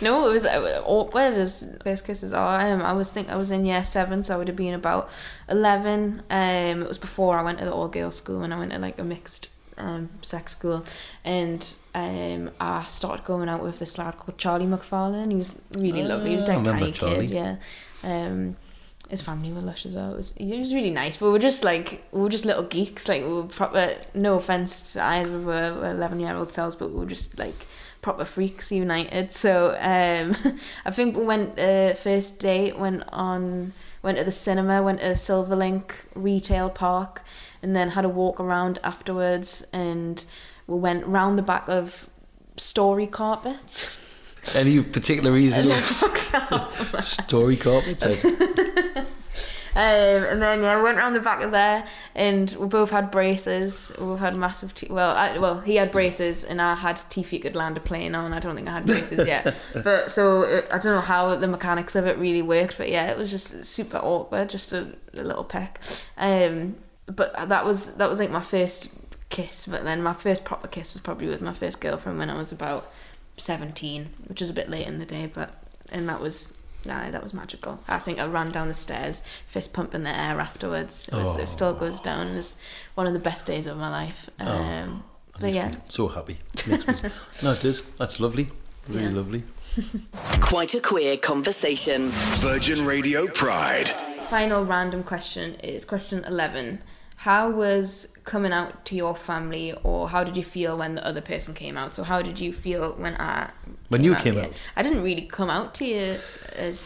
no, 0.00 0.28
it 0.28 0.32
was 0.32 0.46
uh, 0.46 0.82
awkward 0.86 1.34
as 1.34 1.68
first 1.84 2.06
kisses 2.06 2.32
are. 2.32 2.58
Um, 2.60 2.80
I 2.80 2.94
was 2.94 3.10
think 3.10 3.28
I 3.28 3.36
was 3.36 3.50
in 3.50 3.66
year 3.66 3.84
seven, 3.84 4.22
so 4.22 4.34
I 4.34 4.38
would 4.38 4.48
have 4.48 4.56
been 4.56 4.72
about 4.72 5.10
eleven. 5.48 6.22
Um, 6.30 6.82
it 6.82 6.88
was 6.88 6.96
before 6.98 7.38
I 7.38 7.42
went 7.42 7.58
to 7.58 7.66
the 7.66 7.72
all 7.72 7.88
girls 7.88 8.16
school 8.16 8.42
and 8.42 8.52
I 8.54 8.58
went 8.58 8.72
to 8.72 8.78
like 8.78 8.98
a 8.98 9.04
mixed 9.04 9.48
um 9.82 10.08
sex 10.22 10.52
school, 10.52 10.84
and 11.24 11.60
um 11.94 12.50
I 12.60 12.82
started 12.84 13.24
going 13.24 13.48
out 13.48 13.62
with 13.62 13.78
this 13.78 13.98
lad 13.98 14.16
called 14.18 14.38
Charlie 14.38 14.66
McFarlane. 14.66 15.30
He 15.30 15.36
was 15.36 15.54
really 15.72 16.02
lovely. 16.02 16.30
He 16.30 16.36
was 16.36 16.44
Ah, 16.48 16.54
like 16.56 16.66
a 16.66 16.70
tiny 16.70 16.92
Charlie. 16.92 17.26
kid, 17.28 17.30
yeah. 17.30 17.56
Um. 18.04 18.56
His 19.10 19.20
family 19.20 19.52
were 19.52 19.60
lush 19.60 19.84
as 19.84 19.94
well. 19.94 20.14
It 20.14 20.16
was, 20.16 20.32
he 20.38 20.58
was 20.58 20.72
really 20.72 20.90
nice, 20.90 21.18
but 21.18 21.26
we 21.26 21.32
were 21.32 21.38
just 21.50 21.64
like 21.64 22.02
we 22.12 22.20
were 22.22 22.30
just 22.30 22.46
little 22.46 22.62
geeks. 22.62 23.08
Like 23.08 23.22
we 23.22 23.32
were 23.34 23.42
proper. 23.42 23.94
No 24.14 24.36
offense 24.36 24.92
to 24.94 25.04
either 25.04 25.36
of 25.36 25.48
our 25.48 25.90
eleven 25.90 26.18
year 26.18 26.34
old 26.34 26.50
selves, 26.52 26.76
but 26.76 26.90
we 26.92 26.98
were 27.00 27.10
just 27.16 27.38
like 27.38 27.66
proper 28.00 28.24
freaks 28.24 28.72
united. 28.72 29.30
So 29.32 29.76
um, 29.80 30.34
I 30.86 30.90
think 30.92 31.14
we 31.16 31.24
went 31.24 31.58
uh, 31.58 31.92
first 31.94 32.40
date. 32.40 32.78
went 32.78 33.02
on 33.12 33.74
went 34.02 34.16
to 34.18 34.24
the 34.24 34.30
cinema, 34.30 34.82
went 34.82 35.00
to 35.00 35.08
Silverlink 35.14 35.92
retail 36.14 36.70
park, 36.70 37.22
and 37.62 37.74
then 37.74 37.90
had 37.90 38.04
a 38.04 38.08
walk 38.08 38.40
around 38.40 38.78
afterwards, 38.84 39.64
and 39.72 40.24
we 40.66 40.76
went 40.76 41.06
round 41.06 41.38
the 41.38 41.42
back 41.42 41.68
of 41.68 42.08
story 42.56 43.06
carpets. 43.06 43.98
Any 44.56 44.82
particular 44.82 45.30
reason? 45.30 45.66
Story 47.02 47.56
carpets. 47.56 48.04
Um, 49.74 50.24
and 50.24 50.42
then 50.42 50.60
yeah, 50.60 50.76
we 50.76 50.82
went 50.82 50.98
around 50.98 51.14
the 51.14 51.20
back 51.20 51.42
of 51.42 51.50
there, 51.50 51.86
and 52.14 52.50
we 52.58 52.66
both 52.66 52.90
had 52.90 53.10
braces. 53.10 53.90
We 53.98 54.04
both 54.04 54.20
had 54.20 54.36
massive 54.36 54.74
teeth. 54.74 54.90
Well, 54.90 55.16
I, 55.16 55.38
well, 55.38 55.60
he 55.60 55.76
had 55.76 55.90
braces, 55.90 56.44
and 56.44 56.60
I 56.60 56.74
had 56.74 57.00
teeth 57.08 57.32
you 57.32 57.40
could 57.40 57.56
land 57.56 57.78
a 57.78 57.80
plane 57.80 58.14
on. 58.14 58.34
I 58.34 58.38
don't 58.38 58.54
think 58.54 58.68
I 58.68 58.72
had 58.72 58.86
braces 58.86 59.26
yet, 59.26 59.54
but 59.82 60.10
so 60.10 60.42
uh, 60.42 60.62
I 60.70 60.78
don't 60.78 60.94
know 60.94 61.00
how 61.00 61.34
the 61.36 61.48
mechanics 61.48 61.96
of 61.96 62.06
it 62.06 62.18
really 62.18 62.42
worked. 62.42 62.76
But 62.76 62.90
yeah, 62.90 63.10
it 63.10 63.16
was 63.16 63.30
just 63.30 63.64
super 63.64 63.96
awkward, 63.96 64.50
just 64.50 64.72
a, 64.72 64.88
a 65.14 65.22
little 65.22 65.44
peck. 65.44 65.80
Um, 66.18 66.76
but 67.16 67.48
that 67.48 67.64
was 67.64 67.94
that 67.96 68.08
was 68.08 68.18
like 68.18 68.30
my 68.30 68.42
first 68.42 68.88
kiss. 69.30 69.66
But 69.66 69.84
then 69.84 70.02
my 70.02 70.12
first 70.12 70.44
proper 70.44 70.68
kiss 70.68 70.92
was 70.94 71.00
probably 71.02 71.28
with 71.28 71.40
my 71.40 71.52
first 71.52 71.80
girlfriend 71.80 72.18
when 72.18 72.30
I 72.30 72.36
was 72.36 72.52
about 72.52 72.90
seventeen, 73.36 74.10
which 74.26 74.40
was 74.40 74.50
a 74.50 74.52
bit 74.52 74.68
late 74.68 74.86
in 74.86 74.98
the 74.98 75.06
day, 75.06 75.26
but 75.32 75.50
and 75.90 76.08
that 76.08 76.20
was 76.20 76.54
no, 76.84 77.10
that 77.10 77.22
was 77.22 77.32
magical. 77.32 77.78
I 77.88 77.98
think 77.98 78.18
I 78.18 78.26
ran 78.26 78.50
down 78.50 78.66
the 78.68 78.74
stairs, 78.74 79.22
fist 79.46 79.72
pumping 79.72 80.02
the 80.02 80.10
air 80.10 80.40
afterwards. 80.40 81.08
It, 81.08 81.14
was, 81.14 81.36
it 81.36 81.46
still 81.46 81.72
goes 81.74 82.00
down. 82.00 82.28
It 82.28 82.36
was 82.36 82.56
one 82.96 83.06
of 83.06 83.12
the 83.12 83.20
best 83.20 83.46
days 83.46 83.66
of 83.68 83.76
my 83.76 83.88
life. 83.88 84.28
Um, 84.40 85.04
but 85.38 85.52
yeah, 85.52 85.70
So 85.88 86.08
happy. 86.08 86.38
Me- 86.66 86.78
no, 87.42 87.52
it 87.52 87.64
is. 87.64 87.82
That's 87.98 88.18
lovely. 88.18 88.48
Really 88.88 89.04
Yeah. 89.04 89.10
lovely. 89.10 89.42
Quite 90.40 90.74
a 90.74 90.80
queer 90.80 91.16
conversation. 91.16 92.08
Virgin 92.40 92.84
Radio 92.84 93.26
Pride. 93.28 93.88
final 94.28 94.64
random 94.64 95.04
question 95.04 95.54
is 95.62 95.84
question 95.84 96.24
11 96.24 96.82
how 97.26 97.42
was 97.50 98.12
coming 98.24 98.52
out 98.52 98.72
to 98.88 98.94
your 98.96 99.14
family 99.14 99.66
or 99.84 100.08
how 100.14 100.22
did 100.24 100.36
you 100.36 100.42
feel 100.56 100.72
when 100.82 100.94
the 100.98 101.04
other 101.10 101.20
person 101.32 101.54
came 101.54 101.76
out 101.76 101.94
so 101.94 102.02
how 102.02 102.20
did 102.28 102.38
you 102.44 102.52
feel 102.52 102.84
when 103.04 103.14
i 103.32 103.48
When 103.88 104.02
you 104.04 104.14
to 104.14 104.22
came 104.22 104.34
you? 104.34 104.42
out? 104.42 104.54
i 104.76 104.82
didn't 104.82 105.02
really 105.08 105.26
come 105.38 105.50
out 105.50 105.68
to 105.78 105.84
you 105.84 106.16
as 106.66 106.76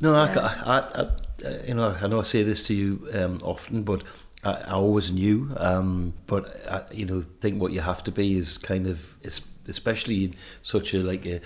No, 0.00 0.10
I, 0.24 0.34
so- 0.34 0.40
I, 0.40 0.76
I, 0.76 0.78
I, 1.02 1.66
you 1.68 1.74
know, 1.74 1.96
I 2.02 2.06
know 2.10 2.20
I 2.20 2.24
say 2.24 2.42
this 2.50 2.62
to 2.68 2.74
you 2.74 3.08
um, 3.14 3.38
often, 3.42 3.82
but 3.82 4.02
I, 4.44 4.52
I 4.52 4.72
always 4.72 5.10
knew. 5.10 5.36
Um, 5.56 6.12
but 6.26 6.42
I, 6.76 6.82
you 7.00 7.06
know, 7.10 7.20
think 7.40 7.60
what 7.62 7.72
you 7.72 7.80
have 7.80 8.02
to 8.04 8.12
be 8.12 8.36
is 8.42 8.58
kind 8.58 8.86
of, 8.86 9.14
es- 9.24 9.48
especially 9.68 10.18
in 10.26 10.34
such 10.62 10.94
a 10.94 10.98
like 11.12 11.24
a, 11.26 11.40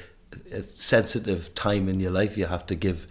a 0.58 0.62
sensitive 0.62 1.54
time 1.54 1.88
in 1.92 2.00
your 2.00 2.10
life, 2.20 2.36
you 2.40 2.46
have 2.46 2.66
to 2.66 2.74
give 2.74 3.06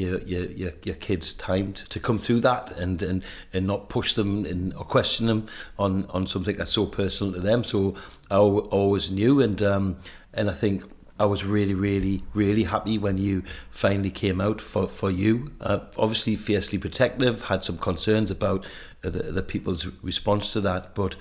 your 0.00 0.44
your 0.48 0.72
your, 0.82 0.96
kids 0.96 1.32
time 1.34 1.72
to, 1.72 2.00
come 2.00 2.18
through 2.18 2.40
that 2.40 2.76
and, 2.78 3.02
and 3.02 3.22
and 3.52 3.66
not 3.66 3.88
push 3.88 4.14
them 4.14 4.46
in 4.46 4.72
or 4.72 4.84
question 4.84 5.26
them 5.26 5.46
on 5.78 6.06
on 6.10 6.26
something 6.26 6.56
that's 6.56 6.72
so 6.72 6.86
personal 6.86 7.32
to 7.32 7.40
them. 7.40 7.64
So 7.64 7.94
I 8.30 8.36
always 8.36 9.10
knew, 9.10 9.40
and 9.40 9.60
um, 9.62 9.96
and 10.34 10.50
I 10.50 10.54
think. 10.54 10.84
I 11.18 11.26
was 11.26 11.44
really, 11.44 11.74
really, 11.74 12.22
really 12.32 12.62
happy 12.62 12.96
when 12.96 13.18
you 13.18 13.42
finally 13.70 14.10
came 14.10 14.40
out 14.40 14.58
for, 14.58 14.88
for 14.88 15.10
you. 15.10 15.52
Uh, 15.60 15.80
obviously, 15.98 16.34
fiercely 16.34 16.78
protective, 16.78 17.42
had 17.42 17.62
some 17.62 17.76
concerns 17.76 18.30
about 18.30 18.64
the, 19.02 19.10
the 19.10 19.42
people's 19.42 19.86
response 20.00 20.50
to 20.54 20.62
that. 20.62 20.94
But, 20.94 21.16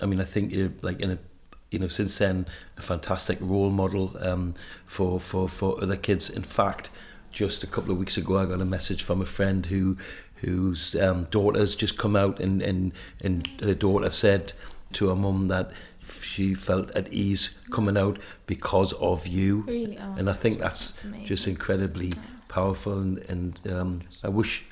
I 0.00 0.06
mean, 0.06 0.22
I 0.22 0.24
think 0.24 0.54
you're 0.54 0.72
like 0.80 1.00
in 1.00 1.10
a, 1.10 1.18
you 1.70 1.78
know, 1.78 1.88
since 1.88 2.16
then, 2.16 2.46
a 2.78 2.80
fantastic 2.80 3.36
role 3.42 3.68
model 3.68 4.16
um, 4.20 4.54
for, 4.86 5.20
for, 5.20 5.50
for 5.50 5.78
other 5.82 5.98
kids. 5.98 6.30
In 6.30 6.44
fact, 6.44 6.90
just 7.32 7.64
a 7.64 7.66
couple 7.66 7.90
of 7.90 7.98
weeks 7.98 8.16
ago, 8.16 8.38
I 8.38 8.44
got 8.46 8.60
a 8.60 8.64
message 8.64 9.02
from 9.02 9.20
a 9.20 9.26
friend 9.26 9.66
who 9.66 9.96
whose 10.36 10.96
um, 10.96 11.24
daughter's 11.30 11.76
just 11.76 11.96
come 11.96 12.16
out 12.16 12.40
and, 12.40 12.60
and, 12.62 12.92
and 13.20 13.48
her 13.62 13.74
daughter 13.74 14.10
said 14.10 14.52
to 14.92 15.08
her 15.08 15.14
mum 15.14 15.46
that 15.46 15.70
she 16.20 16.52
felt 16.52 16.90
at 16.96 17.12
ease 17.12 17.50
coming 17.70 17.96
out 17.96 18.18
because 18.46 18.92
of 18.94 19.24
you. 19.24 19.60
Really? 19.68 19.96
Oh, 19.98 20.14
and 20.18 20.28
I 20.28 20.32
think 20.32 20.58
that's- 20.58 20.90
that's, 21.00 21.28
just 21.28 21.46
incredibly 21.46 22.12
powerful 22.48 22.98
and, 22.98 23.18
and 23.28 23.60
um, 23.72 24.00
I 24.24 24.30
wish 24.30 24.64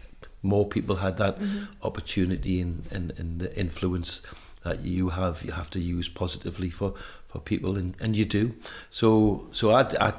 more 0.42 0.66
people 0.66 0.96
had 0.96 1.18
that 1.18 1.38
Mm-hmm. 1.38 1.64
opportunity 1.84 2.60
and, 2.60 2.82
and, 2.90 3.12
and 3.16 3.38
the 3.40 3.56
influence 3.56 4.22
that 4.64 4.80
you 4.80 5.10
have 5.10 5.42
you 5.44 5.52
have 5.52 5.70
to 5.70 5.78
use 5.80 6.08
positively 6.08 6.68
for, 6.68 6.94
for 7.30 7.38
people 7.38 7.76
and, 7.76 7.94
and 8.00 8.16
you 8.16 8.24
do. 8.24 8.54
So 8.90 9.48
so 9.52 9.70
I, 9.70 9.82
I 10.00 10.12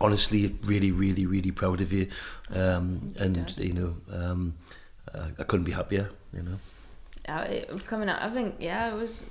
honestly 0.00 0.56
really 0.64 0.90
really 0.90 1.26
really 1.26 1.50
proud 1.50 1.80
of 1.80 1.92
you. 1.92 2.08
Um, 2.50 3.14
and 3.18 3.56
you 3.58 3.72
know 3.72 3.96
um, 4.12 4.54
I, 5.14 5.28
I 5.38 5.44
couldn't 5.44 5.64
be 5.64 5.72
happier 5.72 6.10
you 6.32 6.42
know. 6.42 6.58
Uh, 7.26 7.78
coming 7.86 8.06
out 8.10 8.20
i 8.20 8.28
think 8.28 8.56
yeah 8.58 8.92
it 8.92 8.94
was 8.94 9.24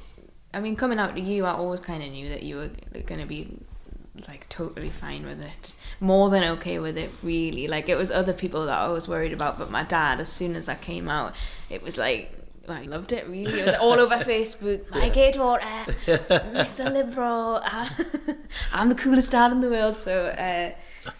i 0.52 0.60
mean 0.60 0.76
coming 0.76 0.98
out 0.98 1.14
to 1.14 1.22
you 1.22 1.46
i 1.46 1.52
always 1.52 1.80
kind 1.80 2.02
of 2.02 2.10
knew 2.10 2.28
that 2.28 2.42
you 2.42 2.56
were 2.56 2.70
going 3.06 3.22
to 3.22 3.28
be 3.28 3.56
like 4.28 4.48
totally 4.50 4.90
fine 4.90 5.26
with 5.26 5.42
it. 5.42 5.74
More 6.00 6.30
than 6.30 6.44
okay 6.56 6.78
with 6.80 6.98
it 6.98 7.10
really. 7.24 7.68
Like 7.68 7.90
it 7.90 7.96
was 7.96 8.12
other 8.12 8.34
people 8.34 8.66
that 8.66 8.80
i 8.80 8.88
was 8.88 9.08
worried 9.08 9.34
about 9.34 9.58
but 9.58 9.72
my 9.72 9.84
dad 9.84 10.20
as 10.20 10.32
soon 10.32 10.56
as 10.56 10.70
i 10.70 10.76
came 10.76 11.10
out 11.10 11.36
it 11.70 11.82
was 11.82 11.98
like 11.98 12.32
I 12.68 12.84
loved 12.84 13.12
it 13.12 13.28
really. 13.28 13.60
It 13.60 13.66
was 13.66 13.76
all 13.76 14.00
over 14.00 14.16
Facebook. 14.24 14.90
My 14.90 15.10
gay 15.10 15.32
daughter, 15.32 15.66
Mr. 16.06 16.92
Liberal. 16.92 17.62
I'm 18.74 18.90
the 18.90 18.96
coolest 18.96 19.32
dad 19.32 19.52
in 19.52 19.62
the 19.62 19.70
world. 19.70 19.98
So 19.98 20.28
uh, 20.28 20.72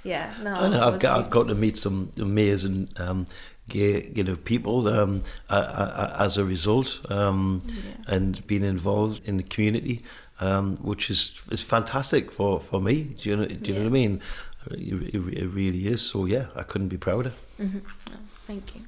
yeah, 0.04 0.34
no. 0.42 0.56
I 0.56 0.88
I've, 0.88 1.00
got 1.00 1.20
I've 1.20 1.30
got 1.30 1.48
to 1.50 1.56
meet 1.56 1.76
some 1.76 2.12
amazing 2.18 2.90
um, 2.98 3.28
gay 3.68 4.10
you 4.16 4.24
know 4.24 4.38
people 4.38 4.88
um, 4.88 5.24
uh, 5.50 5.54
uh, 5.54 6.16
as 6.20 6.38
a 6.38 6.46
result 6.46 7.00
um, 7.10 7.62
and 8.08 8.46
being 8.48 8.64
involved 8.64 9.28
in 9.28 9.36
the 9.38 9.44
community, 9.44 10.02
um, 10.40 10.78
which 10.78 11.10
is 11.10 11.42
is 11.52 11.62
fantastic 11.62 12.32
for, 12.32 12.62
for 12.62 12.80
me. 12.80 13.04
Do 13.04 13.30
you 13.30 13.36
know 13.36 13.46
do 13.46 13.72
you 13.72 13.74
know 13.74 13.82
what 13.82 13.88
I 13.88 13.92
mean? 13.92 14.22
It, 14.72 15.14
it, 15.14 15.16
it 15.16 15.48
really 15.48 15.88
is. 15.88 16.02
So 16.02 16.24
yeah, 16.24 16.46
I 16.56 16.64
couldn't 16.64 16.88
be 16.88 16.98
prouder. 16.98 17.34
Thank 18.48 18.76
you. 18.76 18.84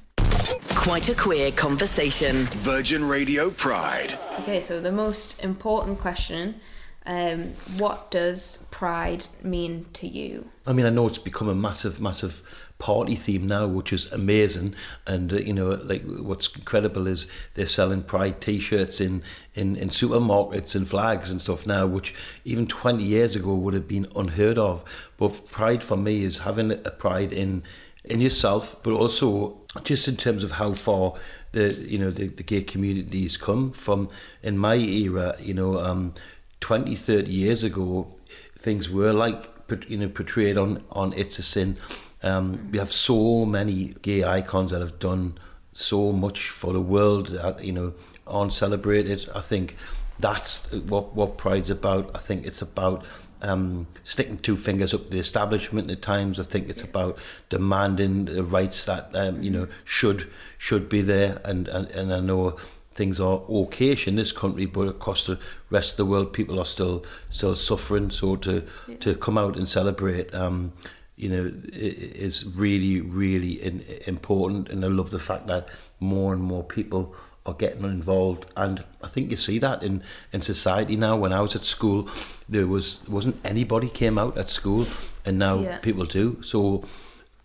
Quite 0.86 1.08
a 1.08 1.16
queer 1.16 1.50
conversation. 1.50 2.44
Virgin 2.62 3.08
Radio 3.08 3.50
Pride. 3.50 4.14
Okay, 4.38 4.60
so 4.60 4.80
the 4.80 4.92
most 4.92 5.42
important 5.42 5.98
question: 5.98 6.60
um, 7.06 7.42
What 7.76 8.12
does 8.12 8.64
pride 8.70 9.26
mean 9.42 9.86
to 9.94 10.06
you? 10.06 10.48
I 10.64 10.72
mean, 10.72 10.86
I 10.86 10.90
know 10.90 11.08
it's 11.08 11.18
become 11.18 11.48
a 11.48 11.56
massive, 11.56 12.00
massive 12.00 12.40
party 12.78 13.16
theme 13.16 13.48
now, 13.48 13.66
which 13.66 13.92
is 13.92 14.06
amazing. 14.12 14.76
And 15.08 15.32
uh, 15.32 15.38
you 15.38 15.52
know, 15.52 15.70
like 15.70 16.04
what's 16.04 16.54
incredible 16.54 17.08
is 17.08 17.28
they're 17.54 17.66
selling 17.66 18.04
Pride 18.04 18.40
T-shirts 18.40 19.00
in, 19.00 19.24
in 19.56 19.74
in 19.74 19.88
supermarkets 19.88 20.76
and 20.76 20.88
flags 20.88 21.32
and 21.32 21.40
stuff 21.40 21.66
now, 21.66 21.88
which 21.88 22.14
even 22.44 22.68
20 22.68 23.02
years 23.02 23.34
ago 23.34 23.56
would 23.56 23.74
have 23.74 23.88
been 23.88 24.06
unheard 24.14 24.56
of. 24.56 24.84
But 25.16 25.50
Pride 25.50 25.82
for 25.82 25.96
me 25.96 26.22
is 26.22 26.38
having 26.38 26.70
a 26.70 26.92
pride 26.92 27.32
in 27.32 27.64
in 28.06 28.20
yourself, 28.20 28.76
but 28.82 28.92
also 28.92 29.60
just 29.84 30.08
in 30.08 30.16
terms 30.16 30.44
of 30.44 30.52
how 30.52 30.72
far 30.72 31.14
the 31.52 31.74
you 31.74 31.98
know 31.98 32.10
the, 32.10 32.28
the 32.28 32.42
gay 32.42 32.62
community 32.62 33.22
has 33.22 33.36
come 33.36 33.72
from. 33.72 34.08
In 34.42 34.58
my 34.58 34.76
era, 34.76 35.36
you 35.40 35.54
know, 35.54 35.78
um, 35.80 36.14
20, 36.60 36.94
30 36.96 37.30
years 37.30 37.62
ago, 37.62 38.14
things 38.58 38.88
were 38.88 39.12
like 39.12 39.50
you 39.88 39.96
know 39.96 40.08
portrayed 40.08 40.56
on 40.56 40.82
on 40.90 41.12
It's 41.14 41.38
a 41.38 41.42
Sin. 41.42 41.76
Um, 42.22 42.70
we 42.70 42.78
have 42.78 42.92
so 42.92 43.44
many 43.44 43.94
gay 44.02 44.24
icons 44.24 44.70
that 44.70 44.80
have 44.80 44.98
done 44.98 45.38
so 45.74 46.10
much 46.10 46.48
for 46.48 46.72
the 46.72 46.80
world 46.80 47.28
that 47.28 47.62
you 47.62 47.72
know 47.72 47.92
aren't 48.26 48.52
celebrated. 48.52 49.28
I 49.34 49.40
think 49.40 49.76
that's 50.18 50.70
what 50.72 51.14
what 51.14 51.38
Pride's 51.38 51.70
about. 51.70 52.10
I 52.14 52.18
think 52.18 52.46
it's 52.46 52.62
about 52.62 53.04
um, 53.42 53.86
sticking 54.02 54.38
two 54.38 54.56
fingers 54.56 54.94
up 54.94 55.10
the 55.10 55.18
establishment 55.18 55.90
at 55.90 56.02
times. 56.02 56.40
I 56.40 56.44
think 56.44 56.68
it's 56.68 56.82
about 56.82 57.18
demanding 57.48 58.26
the 58.26 58.42
rights 58.42 58.84
that 58.84 59.10
um, 59.14 59.42
you 59.42 59.50
know 59.50 59.68
should 59.84 60.30
should 60.58 60.88
be 60.88 61.02
there. 61.02 61.40
And, 61.44 61.68
and 61.68 61.88
and 61.90 62.12
I 62.12 62.20
know 62.20 62.56
things 62.92 63.20
are 63.20 63.40
okayish 63.40 64.06
in 64.08 64.16
this 64.16 64.32
country, 64.32 64.66
but 64.66 64.88
across 64.88 65.26
the 65.26 65.38
rest 65.70 65.92
of 65.92 65.96
the 65.98 66.06
world, 66.06 66.32
people 66.32 66.58
are 66.58 66.66
still 66.66 67.04
still 67.30 67.54
suffering. 67.54 68.10
So 68.10 68.36
to 68.36 68.66
to 69.00 69.14
come 69.14 69.38
out 69.38 69.56
and 69.56 69.68
celebrate. 69.68 70.34
Um, 70.34 70.72
you 71.18 71.30
know, 71.30 71.50
is 71.72 72.44
really, 72.44 73.00
really 73.00 73.64
important, 74.06 74.68
and 74.68 74.84
I 74.84 74.88
love 74.88 75.08
the 75.08 75.18
fact 75.18 75.46
that 75.46 75.66
more 75.98 76.34
and 76.34 76.42
more 76.42 76.62
people 76.62 77.14
are 77.46 77.54
getting 77.54 77.84
involved. 77.84 78.46
And 78.56 78.84
I 79.02 79.08
think 79.08 79.30
you 79.30 79.36
see 79.36 79.58
that 79.60 79.82
in 79.82 80.02
in 80.32 80.40
society 80.42 80.96
now. 80.96 81.16
When 81.16 81.32
I 81.32 81.40
was 81.40 81.54
at 81.56 81.64
school 81.64 82.08
there 82.48 82.66
was 82.66 82.98
wasn't 83.08 83.36
anybody 83.44 83.88
came 83.88 84.18
out 84.18 84.36
at 84.38 84.48
school 84.48 84.86
and 85.24 85.38
now 85.38 85.60
Yeah. 85.60 85.78
people 85.78 86.04
do. 86.04 86.42
So 86.42 86.84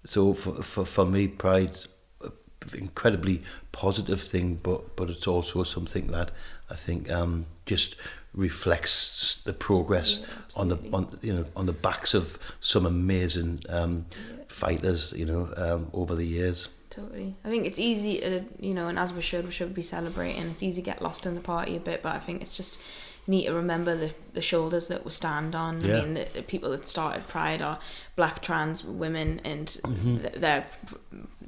so 0.06 0.34
for, 0.34 0.64
for, 0.64 0.86
for 0.86 1.06
me 1.06 1.28
pride's 1.28 1.88
a 2.24 2.30
incredibly 2.78 3.42
positive 3.72 4.22
thing 4.22 4.60
but 4.64 4.96
but 4.96 5.10
it's 5.10 5.28
also 5.28 5.64
something 5.64 6.08
that 6.12 6.32
I 6.70 6.76
think 6.76 7.10
um 7.12 7.46
just 7.66 7.96
reflects 8.34 9.38
the 9.44 9.54
progress 9.54 10.20
Yeah, 10.20 10.62
on 10.62 10.68
the 10.70 10.78
on 10.94 11.08
you 11.22 11.34
know 11.34 11.46
on 11.56 11.66
the 11.66 11.74
backs 11.74 12.14
of 12.14 12.38
some 12.60 12.86
amazing 12.88 13.64
um, 13.70 14.06
fighters 14.48 15.14
you 15.16 15.26
know 15.26 15.42
um, 15.58 15.88
over 15.94 16.16
the 16.16 16.26
years. 16.26 16.70
Totally. 16.92 17.36
I 17.44 17.50
think 17.50 17.66
it's 17.66 17.80
easy, 17.80 18.20
to, 18.20 18.44
you 18.60 18.74
know, 18.76 18.88
and 18.88 19.00
as 19.00 19.12
we 19.14 19.22
should, 19.22 19.46
we 19.46 19.52
should 19.52 19.74
be 19.74 19.82
celebrating. 19.82 20.44
It's 20.52 20.62
easy 20.62 20.82
to 20.84 20.86
get 20.86 21.02
lost 21.02 21.26
in 21.26 21.34
the 21.36 21.42
party 21.42 21.76
a 21.76 21.80
bit, 21.80 22.04
but 22.04 22.14
I 22.16 22.20
think 22.20 22.42
it's 22.44 22.56
just 22.56 22.80
neat 23.28 23.46
to 23.48 23.54
remember 23.54 23.96
the, 23.96 24.14
the 24.34 24.42
shoulders 24.42 24.88
that 24.90 25.06
we 25.06 25.12
stand 25.12 25.56
on. 25.56 25.80
Yeah. 25.80 25.98
I 25.98 26.02
mean, 26.02 26.14
the, 26.16 26.28
the 26.34 26.42
people 26.44 26.70
that 26.72 26.88
started 26.88 27.28
Pride 27.28 27.62
are 27.62 27.80
black 28.16 28.42
trans 28.42 28.84
women, 28.84 29.40
and 29.44 29.68
Mm-hmm. 29.84 30.18
th- 30.18 30.34
they're 30.34 30.66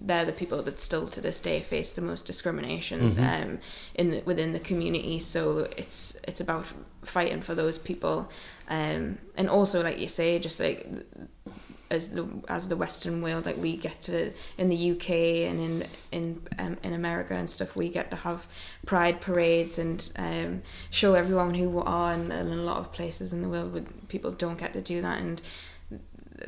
they're 0.06 0.26
the 0.26 0.34
people 0.34 0.62
that 0.64 0.82
still 0.82 1.08
to 1.08 1.22
this 1.22 1.40
day 1.40 1.62
face 1.62 1.94
the 1.94 2.02
most 2.02 2.26
discrimination 2.26 3.12
Mm-hmm. 3.12 3.24
um, 3.52 3.60
in 3.96 4.12
the, 4.12 4.22
within 4.26 4.52
the 4.54 4.60
community. 4.60 5.20
So 5.20 5.68
it's 5.78 6.18
it's 6.28 6.40
about 6.42 6.66
fighting 7.04 7.42
for 7.42 7.54
those 7.56 7.78
people, 7.78 8.30
um, 8.70 9.18
and 9.36 9.50
also 9.50 9.84
like 9.84 10.00
you 10.00 10.08
say, 10.08 10.40
just 10.40 10.60
like 10.60 10.88
as 11.94 12.10
the 12.10 12.28
as 12.48 12.68
the 12.68 12.76
Western 12.76 13.22
world, 13.22 13.46
like 13.46 13.58
we 13.58 13.78
get 13.78 14.02
to 14.04 14.32
in 14.58 14.70
the 14.70 14.92
UK 14.92 15.10
and 15.50 15.60
in 15.60 15.86
in 16.12 16.42
um, 16.60 16.78
in 16.84 16.94
America 16.94 17.34
and 17.34 17.50
stuff, 17.50 17.76
we 17.76 17.90
get 17.90 18.10
to 18.12 18.18
have 18.18 18.46
pride 18.86 19.22
parades 19.22 19.78
and 19.78 20.12
um, 20.18 20.62
show 20.90 21.14
everyone 21.14 21.54
who 21.54 21.70
we 21.70 21.82
are. 21.86 22.14
And, 22.14 22.32
and 22.32 22.50
in 22.50 22.60
a 22.60 22.64
lot 22.64 22.78
of 22.78 22.92
places 22.92 23.34
in 23.34 23.42
the 23.42 23.50
world, 23.50 23.86
people 24.10 24.32
don't 24.32 24.58
get 24.58 24.74
to 24.74 24.82
do 24.82 25.02
that, 25.02 25.20
and 25.20 25.42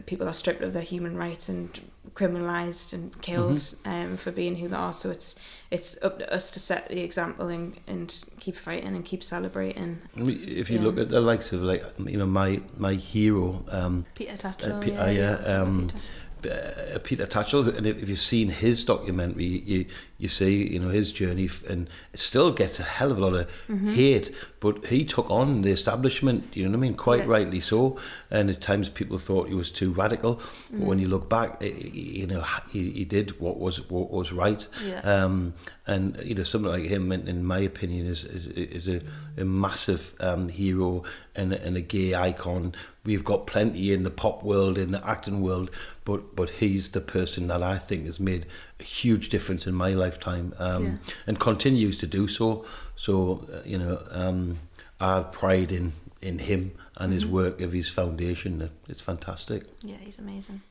people 0.06 0.28
are 0.28 0.34
stripped 0.34 0.62
of 0.62 0.74
their 0.74 0.82
human 0.82 1.16
rights 1.16 1.50
and 1.50 1.80
criminalized 2.16 2.94
and 2.94 3.22
killed 3.22 3.76
um, 3.86 4.18
for 4.18 4.32
being 4.32 4.56
who 4.56 4.68
they 4.68 4.76
are. 4.76 4.94
So 4.94 5.12
it's 5.12 5.36
it's 5.70 6.02
up 6.02 6.20
to 6.20 6.34
us 6.34 6.52
to 6.52 6.60
set 6.60 6.88
the 6.90 7.02
example 7.02 7.50
and, 7.50 7.76
and 7.88 8.24
keep 8.40 8.56
fighting 8.56 8.96
and 8.96 9.04
keep 9.04 9.24
celebrating. 9.24 10.00
If 10.16 10.70
you 10.70 10.78
Yeah. 10.78 10.86
look 10.86 10.98
at 10.98 11.10
the 11.10 11.20
likes 11.20 11.52
of 11.52 11.62
like 11.62 11.84
you 12.00 12.18
know 12.18 12.26
my 12.26 12.62
my 12.78 12.94
hero 12.94 13.66
um, 13.70 14.06
Peter 14.16 14.38
Tatchell, 14.38 14.82
uh, 14.82 14.86
yeah, 14.86 15.04
uh, 15.04 15.10
yeah, 15.10 15.42
yeah, 15.42 15.62
um, 15.62 15.88
Peter. 15.90 16.04
Uh, 16.46 17.00
Peter 17.04 17.26
Tatchell, 17.26 17.76
and 17.78 17.86
if 17.88 18.02
if 18.04 18.10
you've 18.10 18.20
seen 18.20 18.50
his 18.50 18.86
documentary, 18.86 19.46
you 19.46 19.86
you 20.18 20.28
see 20.30 20.72
you 20.74 20.80
know 20.80 20.90
his 20.90 21.12
journey, 21.12 21.50
and 21.70 21.90
it 22.14 22.20
still 22.20 22.52
gets 22.52 22.80
a 22.80 22.84
hell 22.84 23.12
of 23.12 23.18
a 23.18 23.22
lot 23.22 23.34
of 23.34 23.48
Mm-hmm. 23.70 23.94
hate. 23.94 24.32
But 24.60 24.86
he 24.86 25.06
took 25.06 25.30
on 25.30 25.62
the 25.62 25.70
establishment, 25.72 26.56
you 26.56 26.64
know 26.64 26.72
what 26.72 26.78
I 26.78 26.80
mean, 26.82 26.96
quite 26.96 27.20
Yeah. 27.26 27.32
rightly 27.38 27.60
so. 27.60 27.98
And 28.32 28.50
at 28.50 28.62
times 28.62 28.90
people 28.90 29.18
thought 29.20 29.48
he 29.48 29.54
was 29.54 29.70
too 29.72 29.92
radical, 29.92 30.36
but 30.72 30.80
Mm. 30.82 30.86
when 30.88 31.00
you 31.00 31.08
look 31.08 31.30
back, 31.30 31.58
i- 31.62 31.66
i- 31.66 31.92
you 32.22 32.26
know 32.28 32.44
he, 32.72 32.90
he 32.92 33.06
did 33.06 33.40
what 33.40 33.60
was 33.60 33.78
what 33.90 34.10
was 34.12 34.32
right. 34.32 34.66
Yeah. 34.86 35.02
Um, 35.02 35.54
and 35.88 36.18
you 36.24 36.34
know 36.36 36.44
something 36.44 36.72
like 36.72 36.90
him, 36.90 37.12
in, 37.12 37.28
in 37.28 37.44
my 37.44 37.60
opinion, 37.60 38.08
is 38.08 38.24
is, 38.24 38.48
is 38.48 38.88
a, 38.88 39.02
a 39.38 39.46
massive 39.46 40.14
um, 40.20 40.50
hero 40.50 41.04
and, 41.36 41.54
a- 41.54 41.62
and 41.64 41.76
a 41.78 41.82
gay 41.82 42.14
icon. 42.16 42.74
We've 43.04 43.24
got 43.24 43.46
plenty 43.48 43.94
in 43.94 44.04
the 44.04 44.10
pop 44.10 44.44
world, 44.44 44.78
in 44.78 44.92
the 44.92 45.08
acting 45.08 45.42
world, 45.42 45.70
but 46.04 46.36
but 46.36 46.50
he's 46.50 46.90
the 46.92 47.02
person 47.02 47.48
that 47.48 47.62
I 47.62 47.78
think 47.78 48.06
has 48.06 48.20
made 48.20 48.46
a 48.80 48.84
huge 48.84 49.30
difference 49.30 49.68
in 49.68 49.74
my 49.76 49.92
lifetime, 49.94 50.54
um, 50.58 50.84
Yeah. 50.86 50.92
and 51.28 51.40
continues 51.40 51.98
to 52.00 52.08
do 52.08 52.28
so. 52.28 52.66
So 52.96 53.48
uh, 53.54 53.60
you 53.66 53.78
know, 53.78 54.02
um, 54.12 54.58
I 55.00 55.16
have 55.16 55.32
pride 55.32 55.72
in 55.72 55.94
in 56.22 56.40
him 56.40 56.72
and 56.98 57.12
his 57.12 57.26
mm-hmm. 57.26 57.34
work 57.34 57.62
of 57.62 57.72
his 57.74 57.90
foundation. 57.90 58.70
It's 58.88 59.02
fantastic. 59.02 59.66
Yeah, 59.84 59.98
he's 60.00 60.20
amazing. 60.20 60.62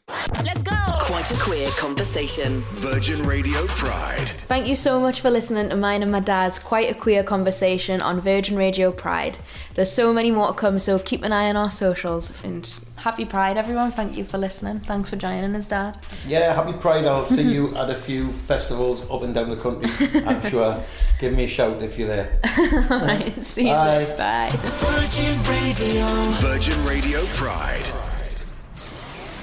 Let's 0.43 0.62
go. 0.62 0.76
Quite 1.00 1.31
a 1.31 1.37
queer 1.38 1.69
conversation. 1.71 2.62
Virgin 2.73 3.26
Radio 3.26 3.66
Pride. 3.66 4.31
Thank 4.49 4.66
you 4.66 4.76
so 4.76 5.00
much 5.00 5.21
for 5.21 5.31
listening 5.31 5.69
to 5.69 5.76
mine 5.76 6.02
and 6.02 6.11
my 6.11 6.21
dad's 6.21 6.59
quite 6.59 6.90
a 6.90 6.95
queer 6.95 7.23
conversation 7.23 8.00
on 8.00 8.21
Virgin 8.21 8.57
Radio 8.57 8.90
Pride. 8.90 9.38
There's 9.75 9.90
so 9.90 10.12
many 10.12 10.31
more 10.31 10.49
to 10.49 10.54
come, 10.54 10.78
so 10.78 10.99
keep 10.99 11.23
an 11.23 11.33
eye 11.33 11.49
on 11.49 11.57
our 11.57 11.71
socials. 11.71 12.33
And 12.43 12.73
happy 12.97 13.25
Pride, 13.25 13.57
everyone. 13.57 13.93
Thank 13.93 14.16
you 14.16 14.25
for 14.25 14.38
listening. 14.38 14.81
Thanks 14.81 15.11
for 15.11 15.16
joining 15.16 15.54
us, 15.54 15.66
Dad. 15.66 15.99
Yeah, 16.26 16.54
happy 16.54 16.76
Pride. 16.78 17.04
I'll 17.04 17.26
see 17.26 17.43
you 17.43 17.75
at 17.76 17.90
a 17.90 17.97
few 17.97 18.33
festivals 18.33 19.09
up 19.11 19.23
and 19.23 19.35
down 19.35 19.50
the 19.50 19.57
country. 19.57 19.90
I'm 20.25 20.50
sure. 20.50 20.81
Give 21.21 21.35
me 21.35 21.45
a 21.45 21.49
shout 21.49 21.83
if 21.83 21.99
you're 21.99 22.09
there. 22.09 22.40
right, 22.90 23.44
see 23.44 23.68
you 23.68 23.75
Bye. 23.75 24.14
Bye. 24.16 24.51
Virgin 24.53 25.42
Radio. 25.42 26.13
Virgin 26.14 26.85
Radio 26.87 27.24
Pride. 27.35 27.90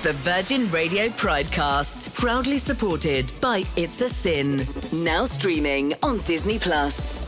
The 0.03 0.13
Virgin 0.13 0.71
Radio 0.71 1.09
Pridecast. 1.09 2.15
Proudly 2.15 2.57
supported 2.57 3.29
by 3.41 3.63
It's 3.75 3.99
a 3.99 4.07
Sin. 4.07 4.61
Now 5.03 5.25
streaming 5.25 5.93
on 6.01 6.19
Disney 6.19 6.59
Plus. 6.59 7.20